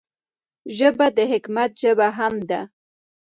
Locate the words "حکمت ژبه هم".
1.31-2.33